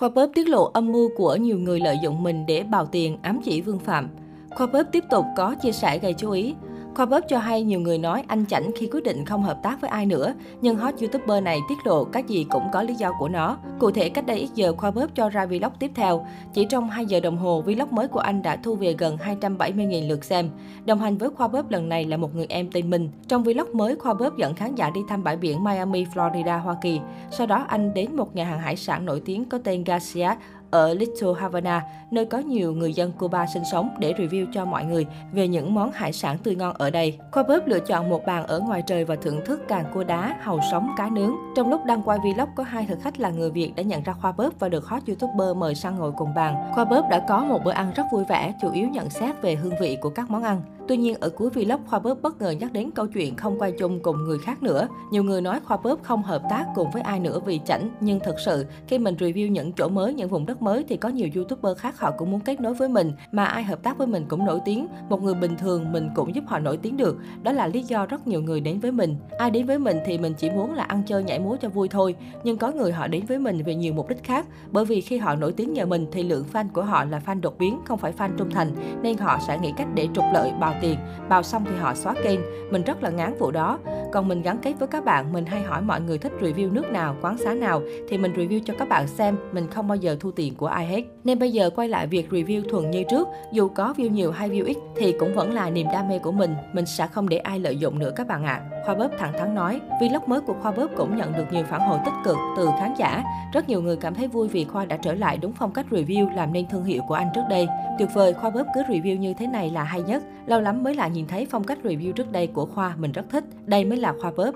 Khoa 0.00 0.08
tiết 0.34 0.48
lộ 0.48 0.64
âm 0.64 0.92
mưu 0.92 1.10
của 1.16 1.36
nhiều 1.36 1.58
người 1.58 1.80
lợi 1.80 1.96
dụng 2.02 2.22
mình 2.22 2.46
để 2.46 2.62
bào 2.62 2.86
tiền, 2.86 3.18
ám 3.22 3.40
chỉ 3.44 3.60
Vương 3.60 3.78
Phạm. 3.78 4.08
Khoa 4.50 4.66
tiếp 4.92 5.04
tục 5.10 5.24
có 5.36 5.54
chia 5.62 5.72
sẻ 5.72 5.98
gây 5.98 6.14
chú 6.18 6.30
ý. 6.30 6.54
Khoa 6.94 7.06
Bóp 7.06 7.20
cho 7.28 7.38
hay 7.38 7.62
nhiều 7.62 7.80
người 7.80 7.98
nói 7.98 8.24
anh 8.26 8.46
chảnh 8.46 8.70
khi 8.76 8.88
quyết 8.92 9.04
định 9.04 9.24
không 9.24 9.42
hợp 9.42 9.62
tác 9.62 9.80
với 9.80 9.90
ai 9.90 10.06
nữa, 10.06 10.34
nhưng 10.60 10.76
hot 10.76 10.94
youtuber 11.00 11.42
này 11.42 11.58
tiết 11.68 11.78
lộ 11.84 12.04
các 12.04 12.28
gì 12.28 12.46
cũng 12.50 12.62
có 12.72 12.82
lý 12.82 12.94
do 12.94 13.12
của 13.18 13.28
nó. 13.28 13.58
Cụ 13.78 13.90
thể 13.90 14.08
cách 14.08 14.26
đây 14.26 14.38
ít 14.38 14.48
giờ 14.54 14.72
Khoa 14.72 14.90
Bóp 14.90 15.06
cho 15.14 15.28
ra 15.28 15.46
vlog 15.46 15.72
tiếp 15.78 15.90
theo. 15.94 16.26
Chỉ 16.52 16.64
trong 16.64 16.90
2 16.90 17.06
giờ 17.06 17.20
đồng 17.20 17.36
hồ, 17.36 17.62
vlog 17.62 17.88
mới 17.90 18.08
của 18.08 18.20
anh 18.20 18.42
đã 18.42 18.56
thu 18.56 18.74
về 18.74 18.94
gần 18.98 19.16
270.000 19.16 20.08
lượt 20.08 20.24
xem. 20.24 20.50
Đồng 20.84 20.98
hành 20.98 21.18
với 21.18 21.30
Khoa 21.30 21.48
Bóp 21.48 21.70
lần 21.70 21.88
này 21.88 22.04
là 22.04 22.16
một 22.16 22.34
người 22.34 22.46
em 22.48 22.70
tên 22.72 22.90
Minh. 22.90 23.10
Trong 23.28 23.42
vlog 23.42 23.68
mới, 23.72 23.96
Khoa 23.96 24.14
Bóp 24.14 24.36
dẫn 24.36 24.54
khán 24.54 24.74
giả 24.74 24.90
đi 24.90 25.00
thăm 25.08 25.24
bãi 25.24 25.36
biển 25.36 25.64
Miami, 25.64 26.04
Florida, 26.04 26.60
Hoa 26.60 26.76
Kỳ. 26.82 27.00
Sau 27.30 27.46
đó 27.46 27.64
anh 27.68 27.94
đến 27.94 28.16
một 28.16 28.36
nhà 28.36 28.44
hàng 28.44 28.60
hải 28.60 28.76
sản 28.76 29.04
nổi 29.04 29.22
tiếng 29.24 29.44
có 29.44 29.58
tên 29.64 29.84
Garcia 29.84 30.28
ở 30.70 30.94
Little 30.94 31.28
Havana, 31.40 31.84
nơi 32.10 32.24
có 32.24 32.38
nhiều 32.38 32.72
người 32.72 32.92
dân 32.92 33.12
Cuba 33.12 33.46
sinh 33.46 33.62
sống 33.72 33.90
để 33.98 34.12
review 34.12 34.46
cho 34.52 34.64
mọi 34.64 34.84
người 34.84 35.06
về 35.32 35.48
những 35.48 35.74
món 35.74 35.92
hải 35.92 36.12
sản 36.12 36.38
tươi 36.38 36.56
ngon 36.56 36.74
ở 36.78 36.90
đây. 36.90 37.18
Khoa 37.32 37.42
bếp 37.42 37.66
lựa 37.66 37.80
chọn 37.80 38.10
một 38.10 38.26
bàn 38.26 38.46
ở 38.46 38.60
ngoài 38.60 38.82
trời 38.86 39.04
và 39.04 39.16
thưởng 39.16 39.40
thức 39.44 39.60
càng 39.68 39.84
cua 39.94 40.04
đá, 40.04 40.36
hàu 40.40 40.60
sống, 40.70 40.90
cá 40.96 41.08
nướng. 41.08 41.34
Trong 41.56 41.70
lúc 41.70 41.84
đang 41.84 42.02
quay 42.02 42.18
vlog, 42.18 42.48
có 42.56 42.62
hai 42.62 42.86
thực 42.86 42.98
khách 43.02 43.20
là 43.20 43.30
người 43.30 43.50
Việt 43.50 43.72
đã 43.76 43.82
nhận 43.82 44.02
ra 44.02 44.12
Khoa 44.12 44.32
bếp 44.32 44.58
và 44.58 44.68
được 44.68 44.86
hot 44.86 45.02
YouTuber 45.06 45.56
mời 45.56 45.74
sang 45.74 45.98
ngồi 45.98 46.12
cùng 46.12 46.34
bàn. 46.34 46.70
Khoa 46.74 46.84
bếp 46.84 47.04
đã 47.10 47.24
có 47.28 47.44
một 47.44 47.64
bữa 47.64 47.72
ăn 47.72 47.92
rất 47.94 48.04
vui 48.12 48.24
vẻ, 48.24 48.54
chủ 48.62 48.72
yếu 48.72 48.88
nhận 48.88 49.10
xét 49.10 49.42
về 49.42 49.54
hương 49.54 49.74
vị 49.80 49.98
của 50.00 50.10
các 50.10 50.30
món 50.30 50.42
ăn. 50.42 50.62
Tuy 50.90 50.96
nhiên, 50.96 51.14
ở 51.20 51.30
cuối 51.30 51.50
vlog, 51.50 51.80
Khoa 51.86 51.98
Bớp 51.98 52.22
bất 52.22 52.40
ngờ 52.40 52.50
nhắc 52.50 52.72
đến 52.72 52.90
câu 52.90 53.06
chuyện 53.06 53.36
không 53.36 53.58
quay 53.58 53.72
chung 53.72 54.00
cùng 54.02 54.24
người 54.24 54.38
khác 54.38 54.62
nữa. 54.62 54.88
Nhiều 55.10 55.24
người 55.24 55.40
nói 55.40 55.60
Khoa 55.64 55.76
Bớp 55.76 56.02
không 56.02 56.22
hợp 56.22 56.42
tác 56.50 56.66
cùng 56.74 56.90
với 56.90 57.02
ai 57.02 57.20
nữa 57.20 57.40
vì 57.46 57.60
chảnh, 57.66 57.90
nhưng 58.00 58.20
thật 58.20 58.34
sự, 58.44 58.66
khi 58.86 58.98
mình 58.98 59.14
review 59.14 59.50
những 59.50 59.72
chỗ 59.72 59.88
mới, 59.88 60.14
những 60.14 60.28
vùng 60.28 60.46
đất 60.46 60.62
mới 60.62 60.84
thì 60.88 60.96
có 60.96 61.08
nhiều 61.08 61.28
YouTuber 61.34 61.78
khác 61.78 61.98
họ 61.98 62.10
cũng 62.18 62.30
muốn 62.30 62.40
kết 62.40 62.60
nối 62.60 62.74
với 62.74 62.88
mình, 62.88 63.12
mà 63.32 63.44
ai 63.44 63.62
hợp 63.62 63.82
tác 63.82 63.98
với 63.98 64.06
mình 64.06 64.24
cũng 64.28 64.44
nổi 64.44 64.60
tiếng. 64.64 64.86
Một 65.08 65.22
người 65.22 65.34
bình 65.34 65.56
thường 65.56 65.92
mình 65.92 66.08
cũng 66.14 66.34
giúp 66.34 66.44
họ 66.46 66.58
nổi 66.58 66.76
tiếng 66.76 66.96
được. 66.96 67.16
Đó 67.42 67.52
là 67.52 67.66
lý 67.66 67.82
do 67.82 68.06
rất 68.06 68.26
nhiều 68.26 68.42
người 68.42 68.60
đến 68.60 68.80
với 68.80 68.92
mình. 68.92 69.16
Ai 69.38 69.50
đến 69.50 69.66
với 69.66 69.78
mình 69.78 69.98
thì 70.06 70.18
mình 70.18 70.34
chỉ 70.34 70.50
muốn 70.50 70.74
là 70.74 70.82
ăn 70.82 71.02
chơi 71.06 71.24
nhảy 71.24 71.38
múa 71.38 71.56
cho 71.60 71.68
vui 71.68 71.88
thôi. 71.88 72.14
Nhưng 72.44 72.56
có 72.56 72.70
người 72.70 72.92
họ 72.92 73.06
đến 73.06 73.26
với 73.26 73.38
mình 73.38 73.62
vì 73.64 73.74
nhiều 73.74 73.94
mục 73.94 74.08
đích 74.08 74.24
khác. 74.24 74.46
Bởi 74.70 74.84
vì 74.84 75.00
khi 75.00 75.18
họ 75.18 75.34
nổi 75.34 75.52
tiếng 75.52 75.72
nhờ 75.72 75.86
mình 75.86 76.06
thì 76.12 76.22
lượng 76.22 76.44
fan 76.52 76.66
của 76.72 76.82
họ 76.82 77.04
là 77.04 77.20
fan 77.26 77.40
đột 77.40 77.58
biến, 77.58 77.80
không 77.84 77.98
phải 77.98 78.12
fan 78.18 78.30
trung 78.36 78.50
thành. 78.50 78.70
Nên 79.02 79.18
họ 79.18 79.38
sẽ 79.46 79.58
nghĩ 79.58 79.72
cách 79.76 79.88
để 79.94 80.08
trục 80.14 80.24
lợi 80.34 80.52
bằng 80.60 80.79
tiền. 80.80 80.98
Bào 81.28 81.42
xong 81.42 81.64
thì 81.64 81.76
họ 81.76 81.94
xóa 81.94 82.14
kênh. 82.24 82.40
Mình 82.70 82.82
rất 82.82 83.02
là 83.02 83.10
ngán 83.10 83.34
vụ 83.38 83.50
đó. 83.50 83.78
Còn 84.12 84.28
mình 84.28 84.42
gắn 84.42 84.58
kết 84.58 84.72
với 84.78 84.88
các 84.88 85.04
bạn, 85.04 85.32
mình 85.32 85.46
hay 85.46 85.62
hỏi 85.62 85.82
mọi 85.82 86.00
người 86.00 86.18
thích 86.18 86.32
review 86.40 86.72
nước 86.72 86.90
nào, 86.92 87.16
quán 87.22 87.38
xá 87.38 87.54
nào 87.54 87.82
thì 88.08 88.18
mình 88.18 88.32
review 88.32 88.60
cho 88.64 88.74
các 88.78 88.88
bạn 88.88 89.06
xem. 89.06 89.36
Mình 89.52 89.66
không 89.70 89.88
bao 89.88 89.96
giờ 89.96 90.16
thu 90.20 90.30
tiền 90.30 90.54
của 90.54 90.66
ai 90.66 90.86
hết. 90.86 91.02
Nên 91.24 91.38
bây 91.38 91.52
giờ 91.52 91.70
quay 91.70 91.88
lại 91.88 92.06
việc 92.06 92.30
review 92.30 92.62
thuần 92.70 92.90
như 92.90 93.02
trước, 93.10 93.28
dù 93.52 93.68
có 93.68 93.94
view 93.96 94.10
nhiều 94.10 94.32
hay 94.32 94.50
view 94.50 94.64
ít 94.64 94.76
thì 94.96 95.12
cũng 95.12 95.34
vẫn 95.34 95.54
là 95.54 95.70
niềm 95.70 95.86
đam 95.92 96.08
mê 96.08 96.18
của 96.18 96.32
mình. 96.32 96.54
Mình 96.72 96.86
sẽ 96.86 97.06
không 97.06 97.28
để 97.28 97.38
ai 97.38 97.58
lợi 97.58 97.76
dụng 97.76 97.98
nữa 97.98 98.10
các 98.16 98.26
bạn 98.26 98.44
ạ. 98.44 98.60
À. 98.70 98.82
Khoa 98.84 98.94
Bóp 98.94 99.08
thẳng 99.18 99.32
thắn 99.38 99.54
nói, 99.54 99.80
vlog 100.00 100.22
mới 100.26 100.40
của 100.40 100.54
Khoa 100.62 100.72
Bóp 100.72 100.90
cũng 100.96 101.16
nhận 101.16 101.32
được 101.32 101.44
nhiều 101.52 101.64
phản 101.70 101.80
hồi 101.80 101.98
tích 102.04 102.14
cực 102.24 102.36
từ 102.56 102.68
khán 102.80 102.94
giả. 102.98 103.24
Rất 103.52 103.68
nhiều 103.68 103.82
người 103.82 103.96
cảm 103.96 104.14
thấy 104.14 104.28
vui 104.28 104.48
vì 104.48 104.64
Khoa 104.64 104.84
đã 104.84 104.96
trở 104.96 105.14
lại 105.14 105.38
đúng 105.38 105.52
phong 105.52 105.72
cách 105.72 105.86
review 105.90 106.34
làm 106.34 106.52
nên 106.52 106.66
thương 106.68 106.84
hiệu 106.84 107.02
của 107.08 107.14
anh 107.14 107.28
trước 107.34 107.42
đây. 107.50 107.68
Tuyệt 107.98 108.08
vời, 108.14 108.34
Khoa 108.34 108.50
Bóp 108.50 108.66
cứ 108.74 108.82
review 108.82 109.18
như 109.18 109.34
thế 109.34 109.46
này 109.46 109.70
là 109.70 109.82
hay 109.82 110.02
nhất. 110.02 110.22
Lâu 110.46 110.60
lắm 110.60 110.69
mới 110.72 110.94
lại 110.94 111.10
nhìn 111.10 111.26
thấy 111.26 111.46
phong 111.50 111.64
cách 111.64 111.78
review 111.84 112.12
trước 112.12 112.32
đây 112.32 112.46
của 112.46 112.66
Khoa, 112.66 112.96
mình 112.96 113.12
rất 113.12 113.24
thích. 113.30 113.44
Đây 113.66 113.84
mới 113.84 113.98
là 113.98 114.14
Khoa 114.20 114.32
Bớp. 114.36 114.54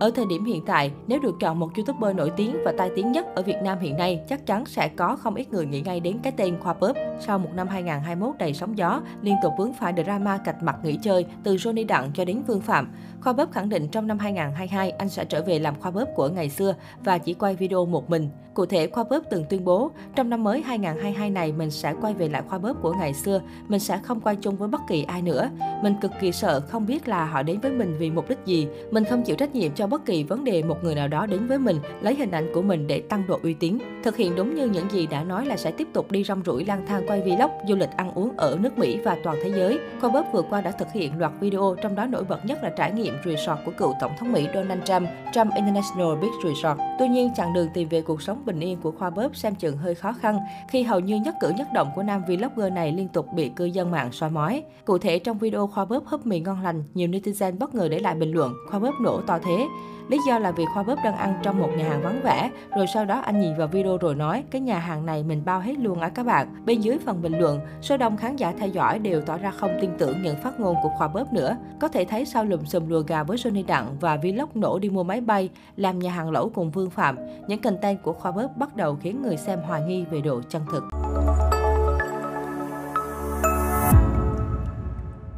Ở 0.00 0.10
thời 0.10 0.26
điểm 0.26 0.44
hiện 0.44 0.64
tại, 0.66 0.90
nếu 1.06 1.20
được 1.20 1.34
chọn 1.40 1.58
một 1.58 1.70
YouTuber 1.76 2.16
nổi 2.16 2.32
tiếng 2.36 2.56
và 2.64 2.72
tai 2.78 2.90
tiếng 2.96 3.12
nhất 3.12 3.26
ở 3.34 3.42
Việt 3.42 3.56
Nam 3.62 3.78
hiện 3.78 3.96
nay, 3.96 4.20
chắc 4.28 4.46
chắn 4.46 4.66
sẽ 4.66 4.88
có 4.88 5.16
không 5.16 5.34
ít 5.34 5.52
người 5.52 5.66
nghĩ 5.66 5.80
ngay 5.80 6.00
đến 6.00 6.18
cái 6.22 6.32
tên 6.36 6.58
Khoa 6.60 6.72
Pop. 6.72 6.96
Sau 7.20 7.38
một 7.38 7.50
năm 7.54 7.68
2021 7.68 8.34
đầy 8.38 8.54
sóng 8.54 8.78
gió, 8.78 9.00
liên 9.22 9.34
tục 9.42 9.52
vướng 9.58 9.72
phải 9.72 9.92
drama 10.04 10.38
cạch 10.38 10.62
mặt 10.62 10.76
nghỉ 10.82 10.98
chơi 11.02 11.26
từ 11.44 11.56
Johnny 11.56 11.86
Đặng 11.86 12.10
cho 12.14 12.24
đến 12.24 12.42
Vương 12.46 12.60
Phạm. 12.60 12.92
Khoa 13.20 13.32
Bóp 13.32 13.52
khẳng 13.52 13.68
định 13.68 13.88
trong 13.88 14.06
năm 14.06 14.18
2022 14.18 14.90
anh 14.90 15.08
sẽ 15.08 15.24
trở 15.24 15.42
về 15.42 15.58
làm 15.58 15.80
Khoa 15.80 15.90
Bóp 15.90 16.08
của 16.14 16.28
ngày 16.28 16.48
xưa 16.48 16.74
và 17.04 17.18
chỉ 17.18 17.34
quay 17.34 17.56
video 17.56 17.86
một 17.86 18.10
mình. 18.10 18.28
Cụ 18.54 18.66
thể, 18.66 18.86
Khoa 18.86 19.04
Bóp 19.04 19.22
từng 19.30 19.44
tuyên 19.50 19.64
bố, 19.64 19.90
trong 20.14 20.30
năm 20.30 20.44
mới 20.44 20.62
2022 20.62 21.30
này 21.30 21.52
mình 21.52 21.70
sẽ 21.70 21.94
quay 22.00 22.14
về 22.14 22.28
lại 22.28 22.42
Khoa 22.48 22.58
Bóp 22.58 22.74
của 22.82 22.92
ngày 22.92 23.14
xưa, 23.14 23.40
mình 23.68 23.80
sẽ 23.80 23.98
không 24.02 24.20
quay 24.20 24.36
chung 24.36 24.56
với 24.56 24.68
bất 24.68 24.80
kỳ 24.88 25.04
ai 25.04 25.22
nữa. 25.22 25.50
Mình 25.82 25.94
cực 26.00 26.10
kỳ 26.20 26.32
sợ 26.32 26.60
không 26.60 26.86
biết 26.86 27.08
là 27.08 27.24
họ 27.24 27.42
đến 27.42 27.60
với 27.60 27.72
mình 27.72 27.96
vì 27.98 28.10
mục 28.10 28.28
đích 28.28 28.38
gì. 28.44 28.68
Mình 28.90 29.04
không 29.04 29.22
chịu 29.22 29.36
trách 29.36 29.54
nhiệm 29.54 29.72
cho 29.74 29.86
bất 29.88 30.06
kỳ 30.06 30.24
vấn 30.24 30.44
đề 30.44 30.62
một 30.62 30.84
người 30.84 30.94
nào 30.94 31.08
đó 31.08 31.26
đến 31.26 31.46
với 31.46 31.58
mình, 31.58 31.78
lấy 32.00 32.14
hình 32.14 32.30
ảnh 32.30 32.50
của 32.54 32.62
mình 32.62 32.86
để 32.86 33.00
tăng 33.00 33.26
độ 33.28 33.38
uy 33.42 33.54
tín. 33.54 33.78
Thực 34.02 34.16
hiện 34.16 34.36
đúng 34.36 34.54
như 34.54 34.66
những 34.66 34.90
gì 34.90 35.06
đã 35.06 35.24
nói 35.24 35.46
là 35.46 35.56
sẽ 35.56 35.70
tiếp 35.70 35.88
tục 35.92 36.10
đi 36.10 36.24
rong 36.24 36.42
rủi 36.46 36.64
lang 36.64 36.86
thang 36.86 37.02
quay 37.06 37.20
vlog, 37.20 37.50
du 37.68 37.76
lịch 37.76 37.90
ăn 37.96 38.14
uống 38.14 38.36
ở 38.36 38.58
nước 38.60 38.78
Mỹ 38.78 38.98
và 39.04 39.16
toàn 39.24 39.36
thế 39.44 39.50
giới. 39.56 39.78
Khoa 40.00 40.10
bớt 40.10 40.32
vừa 40.32 40.42
qua 40.42 40.60
đã 40.60 40.70
thực 40.70 40.88
hiện 40.92 41.18
loạt 41.18 41.32
video, 41.40 41.76
trong 41.82 41.94
đó 41.94 42.06
nổi 42.06 42.24
bật 42.24 42.46
nhất 42.46 42.58
là 42.62 42.70
trải 42.70 42.92
nghiệm 42.92 43.14
resort 43.24 43.58
của 43.64 43.72
cựu 43.78 43.94
Tổng 44.00 44.12
thống 44.18 44.32
Mỹ 44.32 44.46
Donald 44.54 44.82
Trump, 44.84 45.08
Trump 45.32 45.54
International 45.54 46.14
Beach 46.20 46.44
Resort. 46.44 46.80
Tuy 46.98 47.08
nhiên, 47.08 47.30
chặng 47.36 47.52
đường 47.54 47.68
tìm 47.74 47.88
về 47.88 48.00
cuộc 48.00 48.22
sống 48.22 48.42
bình 48.44 48.60
yên 48.60 48.78
của 48.82 48.90
Khoa 48.90 49.10
Bớp 49.10 49.36
xem 49.36 49.54
chừng 49.54 49.76
hơi 49.76 49.94
khó 49.94 50.12
khăn 50.12 50.38
khi 50.68 50.82
hầu 50.82 51.00
như 51.00 51.16
nhất 51.16 51.34
cử 51.40 51.52
nhất 51.56 51.68
động 51.74 51.90
của 51.94 52.02
nam 52.02 52.22
vlogger 52.28 52.72
này 52.72 52.92
liên 52.92 53.08
tục 53.08 53.26
bị 53.34 53.48
cư 53.48 53.64
dân 53.64 53.90
mạng 53.90 54.12
soi 54.12 54.30
mói. 54.30 54.62
Cụ 54.84 54.98
thể 54.98 55.18
trong 55.18 55.38
video 55.38 55.66
Khoa 55.66 55.84
Bớp 55.84 56.06
húp 56.06 56.26
mì 56.26 56.40
ngon 56.40 56.62
lành, 56.62 56.84
nhiều 56.94 57.08
netizen 57.08 57.58
bất 57.58 57.74
ngờ 57.74 57.88
để 57.88 57.98
lại 57.98 58.14
bình 58.14 58.32
luận 58.32 58.52
Khoa 58.70 58.80
Bớp 58.80 58.94
nổ 59.00 59.20
to 59.20 59.38
thế. 59.44 59.66
Lý 60.08 60.18
do 60.26 60.38
là 60.38 60.50
vì 60.50 60.64
Khoa 60.74 60.82
Bóp 60.82 60.96
đang 61.04 61.16
ăn 61.16 61.34
trong 61.42 61.60
một 61.60 61.68
nhà 61.76 61.88
hàng 61.88 62.02
vắng 62.02 62.20
vẻ, 62.24 62.50
rồi 62.76 62.86
sau 62.94 63.04
đó 63.04 63.20
anh 63.20 63.40
nhìn 63.40 63.56
vào 63.56 63.68
video 63.68 63.96
rồi 63.96 64.14
nói 64.14 64.44
cái 64.50 64.60
nhà 64.60 64.78
hàng 64.78 65.06
này 65.06 65.22
mình 65.22 65.42
bao 65.44 65.60
hết 65.60 65.78
luôn 65.78 66.00
á 66.00 66.08
các 66.08 66.26
bạn. 66.26 66.64
Bên 66.66 66.80
dưới 66.80 66.98
phần 67.06 67.22
bình 67.22 67.38
luận, 67.38 67.60
số 67.80 67.96
đông 67.96 68.16
khán 68.16 68.36
giả 68.36 68.52
theo 68.58 68.68
dõi 68.68 68.98
đều 68.98 69.20
tỏ 69.20 69.38
ra 69.38 69.50
không 69.50 69.78
tin 69.80 69.90
tưởng 69.98 70.22
những 70.22 70.36
phát 70.42 70.60
ngôn 70.60 70.76
của 70.82 70.88
Khoa 70.98 71.08
Bóp 71.08 71.32
nữa. 71.32 71.56
Có 71.80 71.88
thể 71.88 72.04
thấy 72.04 72.24
sau 72.24 72.44
lùm 72.44 72.64
xùm 72.64 72.88
lùa 72.88 73.00
gà 73.00 73.22
với 73.22 73.36
Johnny 73.36 73.66
Đặng 73.66 73.96
và 74.00 74.16
vlog 74.16 74.48
nổ 74.54 74.78
đi 74.78 74.90
mua 74.90 75.02
máy 75.02 75.20
bay, 75.20 75.48
làm 75.76 75.98
nhà 75.98 76.10
hàng 76.10 76.30
lẩu 76.30 76.50
cùng 76.54 76.70
Vương 76.70 76.90
Phạm, 76.90 77.16
những 77.48 77.60
content 77.60 78.02
của 78.02 78.12
Khoa 78.12 78.32
Bóp 78.32 78.56
bắt 78.56 78.76
đầu 78.76 78.96
khiến 79.00 79.22
người 79.22 79.36
xem 79.36 79.58
hoài 79.66 79.82
nghi 79.82 80.04
về 80.10 80.20
độ 80.20 80.40
chân 80.48 80.62
thực. 80.72 80.84